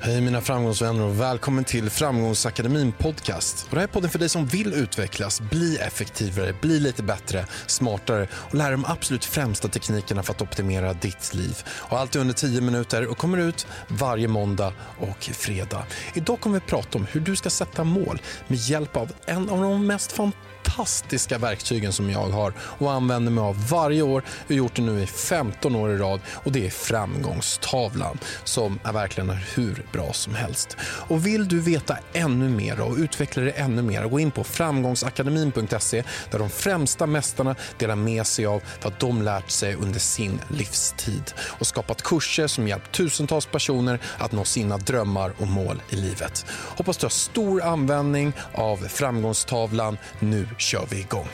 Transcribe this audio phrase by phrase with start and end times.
[0.00, 3.64] Hej mina framgångsvänner och välkommen till Framgångsakademin podcast.
[3.64, 7.46] Och det här är podden för dig som vill utvecklas, bli effektivare, bli lite bättre,
[7.66, 11.62] smartare och lära de absolut främsta teknikerna för att optimera ditt liv.
[11.68, 15.86] Och allt är under 10 minuter och kommer ut varje måndag och fredag.
[16.14, 19.60] Idag kommer vi prata om hur du ska sätta mål med hjälp av en av
[19.60, 24.22] de mest fantastiska fantastiska verktygen som jag har och använder mig av varje år.
[24.46, 28.78] Jag har gjort det nu i 15 år i rad och det är framgångstavlan som
[28.84, 30.76] är verkligen är hur bra som helst.
[30.80, 36.02] Och vill du veta ännu mer och utveckla det ännu mer, gå in på framgångsakademin.se
[36.30, 41.32] där de främsta mästarna delar med sig av vad de lärt sig under sin livstid
[41.40, 46.46] och skapat kurser som hjälpt tusentals personer att nå sina drömmar och mål i livet.
[46.50, 49.98] Hoppas du har stor användning av framgångstavlan.
[50.20, 51.28] Nu kör vi igång.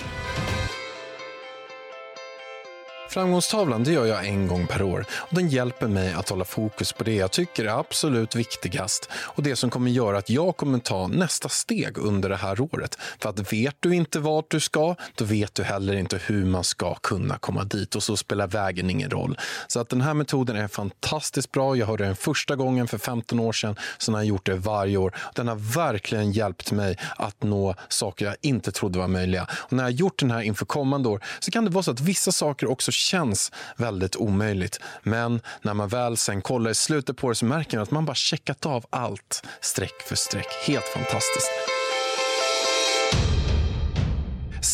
[3.13, 6.93] Framgångstavlan det gör jag en gång per år och den hjälper mig att hålla fokus
[6.93, 10.79] på det jag tycker är absolut viktigast och det som kommer göra att jag kommer
[10.79, 12.99] ta nästa steg under det här året.
[13.19, 16.65] För att vet du inte vart du ska, då vet du heller inte hur man
[16.65, 19.39] ska kunna komma dit och så spelar vägen ingen roll.
[19.67, 21.77] Så att den här metoden är fantastiskt bra.
[21.77, 24.97] Jag hörde den första gången för 15 år sedan, så har jag gjort det varje
[24.97, 25.17] år.
[25.35, 29.47] Den har verkligen hjälpt mig att nå saker jag inte trodde var möjliga.
[29.53, 31.91] Och när jag har gjort den här inför kommande år så kan det vara så
[31.91, 34.81] att vissa saker också känns väldigt omöjligt.
[35.03, 38.05] Men när man väl sen kollar i slutet på det så märker man att man
[38.05, 40.49] bara checkat av allt streck för streck.
[40.67, 41.72] Helt fantastiskt.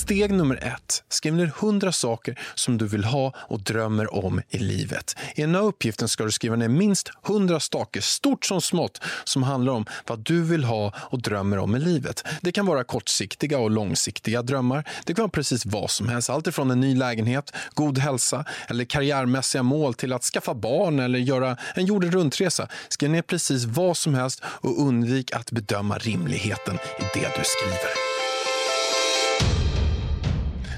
[0.08, 1.02] Steg nummer ett.
[1.08, 5.16] Skriv ner 100 saker som du vill ha och drömmer om i livet.
[5.34, 9.42] I den här uppgiften ska du skriva ner minst 100 saker, stort som smått, som
[9.42, 12.24] handlar om vad du vill ha och drömmer om i livet.
[12.40, 14.84] Det kan vara kortsiktiga och långsiktiga drömmar.
[15.04, 16.30] Det kan vara precis vad som helst.
[16.30, 21.18] Allt ifrån en ny lägenhet, god hälsa eller karriärmässiga mål till att skaffa barn eller
[21.18, 22.68] göra en jorden runt-resa.
[22.88, 28.17] Skriv ner precis vad som helst och undvik att bedöma rimligheten i det du skriver.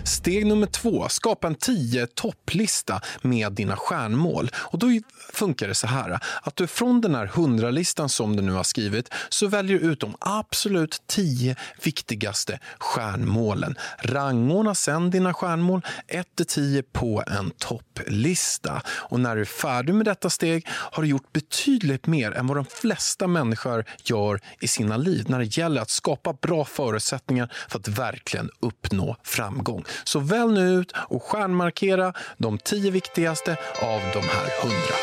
[0.05, 4.50] Steg nummer två, skapa en 10 topplista med dina stjärnmål.
[4.55, 4.87] Och då
[5.33, 9.12] funkar det så här att du från den här 100-listan som du nu har skrivit
[9.28, 13.77] så väljer du ut de absolut 10 viktigaste stjärnmålen.
[13.99, 18.82] Rangordna sen dina stjärnmål 1-10 på en topplista.
[18.87, 22.56] Och när du är färdig med detta steg har du gjort betydligt mer än vad
[22.56, 27.78] de flesta människor gör i sina liv när det gäller att skapa bra förutsättningar för
[27.78, 29.84] att verkligen uppnå framgång.
[30.05, 34.97] Så välj nu ut och stjärnmarkera de tio viktigaste av de här hundra.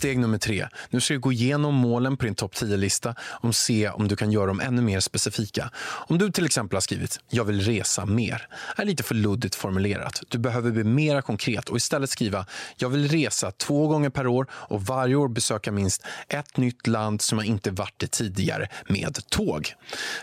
[0.00, 0.68] Steg nummer tre.
[0.90, 4.32] Nu ska du gå igenom målen på din topp 10-lista och se om du kan
[4.32, 5.70] göra dem ännu mer specifika.
[5.80, 8.46] Om du till exempel har skrivit “jag vill resa mer”
[8.76, 10.22] är lite för luddigt formulerat.
[10.28, 12.46] Du behöver bli mer konkret och istället skriva
[12.76, 17.22] “jag vill resa två gånger per år och varje år besöka minst ett nytt land
[17.22, 19.74] som jag inte varit i tidigare med tåg”.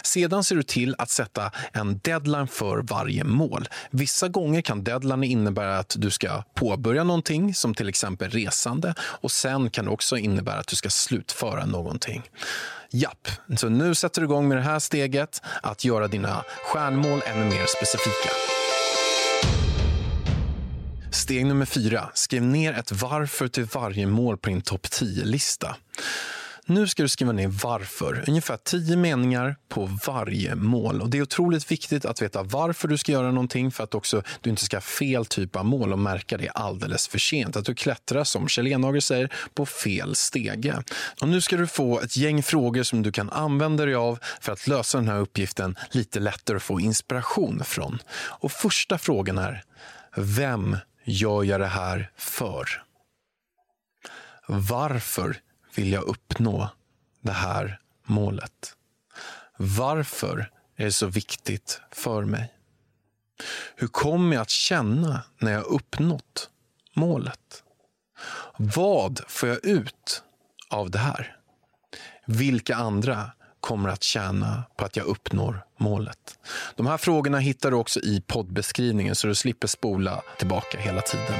[0.03, 3.67] Sedan ser du till att sätta en deadline för varje mål.
[3.89, 9.31] Vissa gånger kan deadline innebära att du ska påbörja någonting som till exempel resande och
[9.31, 12.23] sen kan det också innebära att du ska slutföra någonting.
[12.89, 17.45] Japp, så nu sätter du igång med det här steget att göra dina stjärnmål ännu
[17.45, 18.29] mer specifika.
[21.11, 22.09] Steg nummer fyra.
[22.13, 25.75] Skriv ner ett varför till varje mål på din topp 10-lista.
[26.69, 31.01] Nu ska du skriva ner varför, ungefär tio meningar på varje mål.
[31.01, 34.23] Och Det är otroligt viktigt att veta varför du ska göra någonting för att också
[34.41, 37.55] du inte ska ha fel typ av mål och märka det alldeles för sent.
[37.55, 40.83] Att du klättrar, som Kjell Enhager säger, på fel stege.
[41.21, 44.51] Och nu ska du få ett gäng frågor som du kan använda dig av för
[44.51, 47.99] att lösa den här uppgiften lite lättare och få inspiration från.
[48.15, 49.63] Och Första frågan är,
[50.15, 52.83] vem gör jag det här för?
[54.47, 55.37] Varför
[55.77, 56.69] vill jag uppnå
[57.21, 58.75] det här målet?
[59.57, 62.53] Varför är det så viktigt för mig?
[63.75, 66.49] Hur kommer jag att känna när jag uppnått
[66.93, 67.63] målet?
[68.57, 70.23] Vad får jag ut
[70.69, 71.37] av det här?
[72.25, 76.39] Vilka andra kommer att tjäna på att jag uppnår målet?
[76.75, 81.35] De här frågorna hittar du också i poddbeskrivningen så du slipper spola tillbaka hela tiden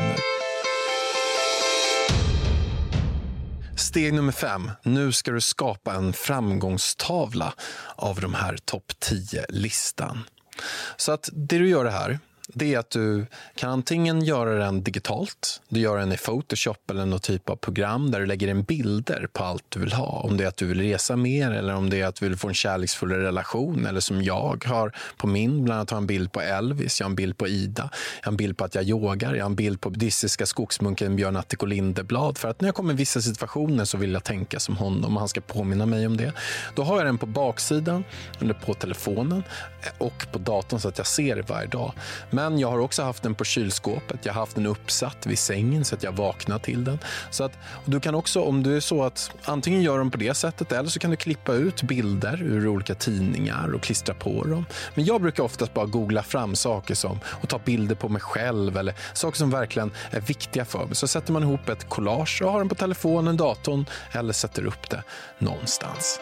[3.98, 4.72] Steg nummer fem.
[4.84, 7.54] Nu ska du skapa en framgångstavla
[7.96, 10.24] av de här topp 10-listan.
[10.98, 12.20] Så att det du gör det här
[12.54, 17.06] det är att du kan antingen göra den digitalt, du gör den i Photoshop eller
[17.06, 20.08] någon typ av program där du lägger in bilder på allt du vill ha.
[20.08, 22.38] Om det är att du vill resa mer eller om det är att du vill
[22.38, 26.32] få en kärleksfull relation eller som jag har på min, bland annat har en bild
[26.32, 27.90] på Elvis, jag har en bild på Ida,
[28.20, 31.16] jag har en bild på att jag yogar, jag har en bild på buddhistiska skogsmunken
[31.16, 34.60] Björn Attiko Lindeblad för att när jag kommer i vissa situationer så vill jag tänka
[34.60, 36.34] som honom och han ska påminna mig om det.
[36.76, 38.04] Då har jag den på baksidan,
[38.40, 39.44] eller på telefonen
[39.98, 41.94] och på datorn så att jag ser det varje dag.
[42.38, 44.26] Men jag har också haft den på kylskåpet.
[44.26, 47.00] Jag har haft den uppsatt vid sängen så att jag vaknar till den.
[47.32, 47.52] Så att,
[47.86, 50.90] du kan också, om du är så att antingen gör dem på det sättet eller
[50.90, 54.66] så kan du klippa ut bilder ur olika tidningar och klistra på dem.
[54.96, 58.78] Men jag brukar oftast bara googla fram saker som och ta bilder på mig själv
[58.78, 60.96] eller saker som verkligen är viktiga för mig.
[60.96, 64.90] Så sätter man ihop ett collage och har den på telefonen, datorn eller sätter upp
[64.90, 65.04] det
[65.40, 66.20] någonstans.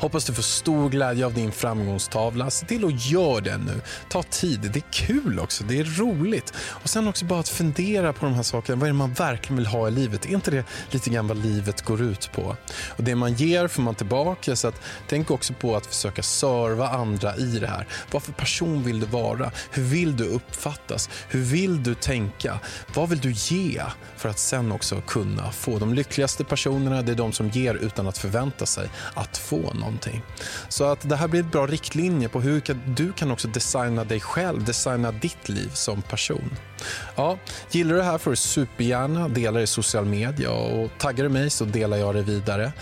[0.00, 2.50] Hoppas du får stor glädje av din framgångstavla.
[2.50, 3.80] Se till att göra det nu.
[4.08, 4.60] Ta tid.
[4.60, 5.64] Det är kul också.
[5.64, 6.52] Det är roligt.
[6.56, 8.76] Och sen också bara att fundera på de här sakerna.
[8.76, 10.26] Vad är det man verkligen vill ha i livet?
[10.26, 12.56] Är inte det lite grann vad livet går ut på?
[12.86, 14.56] Och det man ger får man tillbaka.
[14.56, 17.86] Så att, tänk också på att försöka serva andra i det här.
[18.10, 19.50] Vad för person vill du vara?
[19.70, 21.10] Hur vill du uppfattas?
[21.28, 22.58] Hur vill du tänka?
[22.94, 23.82] Vad vill du ge
[24.16, 25.78] för att sen också kunna få?
[25.78, 30.22] De lyckligaste personerna det är de som ger utan att förvänta sig att få någonting.
[30.68, 34.20] Så att det här blir ett bra riktlinje på hur du kan också designa dig
[34.20, 36.50] själv, designa ditt liv som person.
[37.16, 37.38] Ja,
[37.70, 41.30] gillar du det här får du supergärna dela det i social media och taggar du
[41.30, 42.72] mig så delar jag det vidare.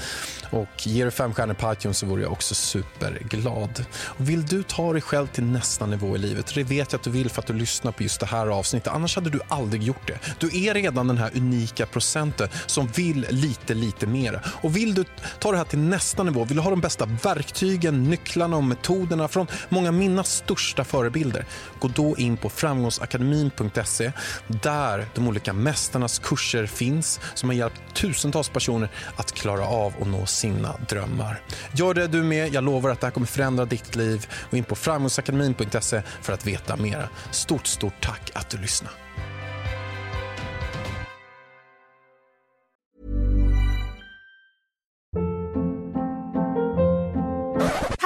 [0.50, 3.84] Och ger du fem stjärnor på iTunes så vore jag också superglad.
[3.92, 7.04] Och vill du ta dig själv till nästa nivå i livet, det vet jag att
[7.04, 9.82] du vill för att du lyssnar på just det här avsnittet, annars hade du aldrig
[9.82, 10.18] gjort det.
[10.38, 14.40] Du är redan den här unika procenten som vill lite, lite mer.
[14.46, 15.04] Och vill du
[15.38, 19.28] ta det här till nästa nivå, vill du ha de bästa verktygen, nycklarna och metoderna
[19.28, 21.44] från många av mina största förebilder,
[21.78, 24.12] gå då in på framgångsakademin.se
[24.46, 30.06] där de olika mästarnas kurser finns som har hjälpt tusentals personer att klara av och
[30.06, 31.40] nå sina drömmar.
[31.72, 32.54] Gör det du med.
[32.54, 34.26] Jag lovar att det här kommer förändra ditt liv.
[34.50, 37.08] Gå in på framgångsakademin.se för att veta mer.
[37.30, 38.94] Stort, stort tack att du lyssnade.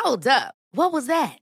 [0.05, 0.55] Hold up.
[0.75, 1.42] What was that?